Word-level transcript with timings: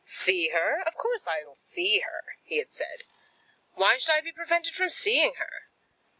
"See 0.03 0.47
her; 0.49 0.81
of 0.81 0.95
course 0.95 1.27
I'll 1.27 1.53
see 1.55 1.99
her," 1.99 2.35
he 2.43 2.57
had 2.57 2.73
said. 2.73 3.03
"Why 3.73 3.99
should 3.99 4.09
I 4.15 4.21
be 4.21 4.31
prevented 4.31 4.73
from 4.73 4.89
seeing 4.89 5.35
her?" 5.35 5.67